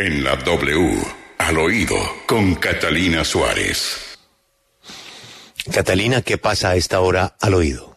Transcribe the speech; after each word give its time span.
En 0.00 0.24
la 0.24 0.34
W, 0.34 0.96
al 1.36 1.58
oído, 1.58 1.94
con 2.26 2.54
Catalina 2.54 3.22
Suárez. 3.22 4.16
Catalina, 5.70 6.22
¿qué 6.22 6.38
pasa 6.38 6.70
a 6.70 6.76
esta 6.76 7.00
hora 7.00 7.36
al 7.38 7.52
oído? 7.52 7.89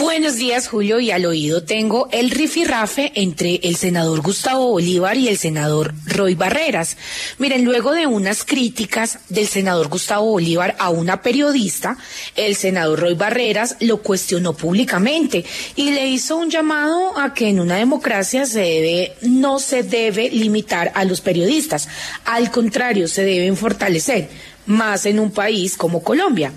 Buenos 0.00 0.36
días, 0.36 0.68
Julio, 0.68 1.00
y 1.00 1.10
al 1.10 1.26
oído 1.26 1.64
tengo 1.64 2.08
el 2.12 2.30
rifirrafe 2.30 3.10
entre 3.16 3.56
el 3.64 3.74
senador 3.74 4.20
Gustavo 4.20 4.68
Bolívar 4.68 5.16
y 5.16 5.26
el 5.26 5.36
senador 5.36 5.92
Roy 6.06 6.36
Barreras. 6.36 6.96
Miren, 7.38 7.64
luego 7.64 7.90
de 7.90 8.06
unas 8.06 8.44
críticas 8.44 9.18
del 9.28 9.48
senador 9.48 9.88
Gustavo 9.88 10.26
Bolívar 10.26 10.76
a 10.78 10.90
una 10.90 11.20
periodista, 11.20 11.98
el 12.36 12.54
senador 12.54 13.00
Roy 13.00 13.14
Barreras 13.14 13.74
lo 13.80 14.00
cuestionó 14.00 14.52
públicamente 14.52 15.44
y 15.74 15.90
le 15.90 16.06
hizo 16.06 16.36
un 16.36 16.48
llamado 16.48 17.18
a 17.18 17.34
que 17.34 17.48
en 17.48 17.58
una 17.58 17.74
democracia 17.74 18.46
se 18.46 18.60
debe, 18.60 19.16
no 19.22 19.58
se 19.58 19.82
debe 19.82 20.30
limitar 20.30 20.92
a 20.94 21.04
los 21.04 21.20
periodistas, 21.20 21.88
al 22.24 22.52
contrario, 22.52 23.08
se 23.08 23.24
deben 23.24 23.56
fortalecer 23.56 24.28
más 24.68 25.06
en 25.06 25.18
un 25.18 25.30
país 25.30 25.76
como 25.76 26.02
Colombia. 26.02 26.52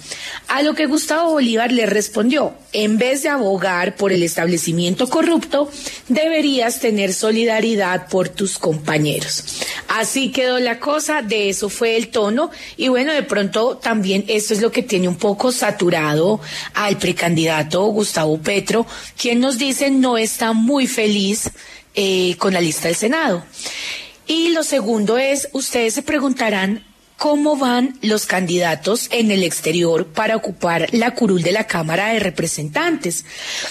A 0.54 0.64
lo 0.64 0.76
que 0.76 0.86
Gustavo 0.86 1.32
Bolívar 1.32 1.72
le 1.72 1.86
respondió, 1.86 2.54
en 2.74 2.98
vez 2.98 3.24
de 3.24 3.30
abogar 3.30 3.96
por 3.96 4.12
el 4.12 4.22
establecimiento 4.22 5.10
corrupto, 5.10 5.72
deberías 6.10 6.82
tener 6.82 7.14
solidaridad 7.14 8.10
por 8.10 8.28
tus 8.28 8.58
compañeros. 8.58 9.46
Así 9.88 10.30
quedó 10.34 10.60
la 10.60 10.78
cosa, 10.78 11.22
de 11.22 11.48
eso 11.48 11.70
fue 11.70 11.96
el 11.96 12.10
tono 12.10 12.52
y 12.76 12.90
bueno, 12.90 13.14
de 13.14 13.24
pronto 13.24 13.78
también 13.78 14.26
esto 14.28 14.54
es 14.54 14.60
lo 14.60 14.74
que 14.74 14.84
tiene 14.84 15.08
un 15.08 15.16
poco 15.16 15.54
saturado 15.54 16.42
al 16.74 16.98
precandidato 16.98 17.86
Gustavo 17.86 18.38
Petro, 18.38 18.86
quien 19.18 19.40
nos 19.40 19.58
dice 19.58 19.90
no 19.90 20.18
está 20.18 20.52
muy 20.52 20.86
feliz 20.86 21.50
eh, 21.96 22.36
con 22.38 22.52
la 22.52 22.60
lista 22.60 22.90
del 22.90 22.98
Senado. 22.98 23.46
Y 24.28 24.50
lo 24.50 24.64
segundo 24.64 25.18
es, 25.18 25.48
ustedes 25.54 25.94
se 25.94 26.02
preguntarán 26.02 26.91
cómo 27.22 27.56
van 27.56 28.00
los 28.02 28.26
candidatos 28.26 29.08
en 29.12 29.30
el 29.30 29.44
exterior 29.44 30.08
para 30.08 30.36
ocupar 30.36 30.88
la 30.92 31.14
curul 31.14 31.44
de 31.44 31.52
la 31.52 31.68
Cámara 31.68 32.08
de 32.08 32.20
Representantes. 32.20 33.26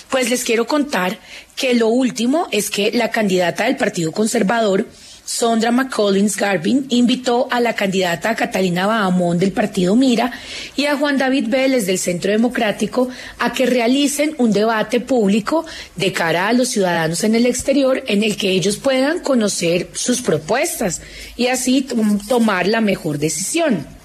Pues 0.08 0.30
les 0.30 0.44
quiero 0.44 0.69
contar 0.69 1.19
que 1.56 1.74
lo 1.74 1.89
último 1.89 2.47
es 2.52 2.70
que 2.70 2.92
la 2.92 3.11
candidata 3.11 3.64
del 3.64 3.77
Partido 3.77 4.12
Conservador, 4.12 4.86
Sondra 5.31 5.70
McCollins 5.70 6.36
Garvin 6.36 6.86
invitó 6.89 7.47
a 7.53 7.61
la 7.61 7.73
candidata 7.73 8.34
Catalina 8.34 8.89
Bahamón 8.89 9.39
del 9.39 9.53
partido 9.53 9.95
Mira 9.95 10.33
y 10.75 10.86
a 10.86 10.97
Juan 10.97 11.19
David 11.19 11.47
Vélez 11.47 11.86
del 11.86 12.00
Centro 12.00 12.33
Democrático 12.33 13.09
a 13.39 13.53
que 13.53 13.64
realicen 13.64 14.34
un 14.39 14.51
debate 14.51 14.98
público 14.98 15.64
de 15.95 16.12
cara 16.12 16.48
a 16.48 16.53
los 16.53 16.70
ciudadanos 16.70 17.23
en 17.23 17.36
el 17.36 17.47
exterior 17.47 18.03
en 18.08 18.25
el 18.25 18.36
que 18.36 18.51
ellos 18.51 18.78
puedan 18.78 19.20
conocer 19.20 19.91
sus 19.92 20.20
propuestas 20.20 21.01
y 21.36 21.47
así 21.47 21.86
tomar 22.28 22.67
la 22.67 22.81
mejor 22.81 23.19
decisión. 23.19 23.99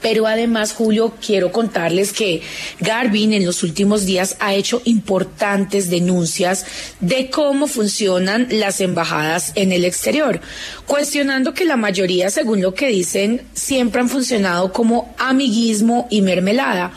Pero 0.00 0.26
además, 0.26 0.72
Julio, 0.72 1.14
quiero 1.24 1.50
contarles 1.50 2.12
que 2.12 2.42
Garvin 2.80 3.32
en 3.32 3.44
los 3.44 3.62
últimos 3.62 4.06
días 4.06 4.36
ha 4.38 4.54
hecho 4.54 4.80
importantes 4.84 5.90
denuncias 5.90 6.66
de 7.00 7.30
cómo 7.30 7.66
funcionan 7.66 8.46
las 8.50 8.80
embajadas 8.80 9.52
en 9.56 9.72
el 9.72 9.84
exterior, 9.84 10.40
cuestionando 10.86 11.54
que 11.54 11.64
la 11.64 11.76
mayoría, 11.76 12.30
según 12.30 12.62
lo 12.62 12.74
que 12.74 12.88
dicen, 12.88 13.42
siempre 13.54 14.00
han 14.00 14.08
funcionado 14.08 14.72
como 14.72 15.14
amiguismo 15.18 16.06
y 16.10 16.22
mermelada. 16.22 16.92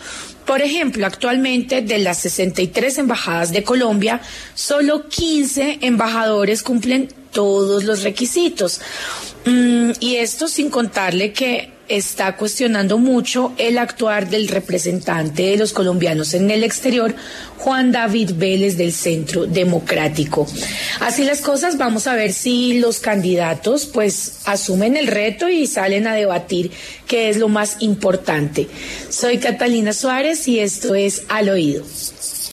Por 0.46 0.62
ejemplo, 0.62 1.06
actualmente 1.06 1.82
de 1.82 2.00
las 2.00 2.20
63 2.20 2.98
embajadas 2.98 3.52
de 3.52 3.64
Colombia, 3.64 4.22
solo 4.54 5.08
15 5.08 5.80
embajadores 5.82 6.64
cumplen 6.64 7.10
todos 7.32 7.84
los 7.84 8.04
requisitos. 8.04 8.82
Mm, 9.46 9.92
y 10.00 10.16
esto 10.18 10.48
sin 10.48 10.70
contarle 10.70 11.34
que 11.34 11.72
está 11.88 12.38
cuestionando 12.38 12.98
mucho 12.98 13.54
el 13.58 13.78
actuar 13.78 14.30
del 14.30 14.48
representante 14.48 15.44
de 15.44 15.58
los 15.58 15.74
colombianos 15.74 16.34
en 16.34 16.50
el 16.50 16.64
exterior, 16.64 17.14
Juan 17.58 17.92
David 17.92 18.32
Vélez 18.36 18.78
del 18.78 18.94
Centro 18.94 19.46
Democrático. 19.46 20.48
Así 21.02 21.26
las 21.26 21.42
cosas, 21.42 21.78
vamos 21.78 22.08
a 22.08 22.16
ver 22.16 22.32
si 22.32 22.80
los 22.80 23.00
candidatos 23.00 23.88
pues 23.88 24.40
asumen 24.46 24.96
el 24.96 25.08
reto 25.08 25.50
y 25.50 25.68
salen 25.68 26.08
a 26.08 26.14
debatir 26.14 26.72
qué 27.08 27.30
es 27.30 27.38
lo 27.38 27.50
más 27.50 27.78
importante. 27.80 28.68
Soy 29.10 29.40
Catalina 29.40 29.92
Suárez 29.92 30.48
y 30.48 30.60
esto 30.60 30.96
es 30.96 31.24
Al 31.28 31.50
Oído. 31.50 31.84